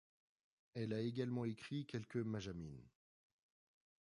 Elle 0.73 0.93
a 0.95 0.99
également 1.01 1.45
écrit 1.45 1.85
quelques 1.85 2.17
maẓāmīn. 2.25 2.79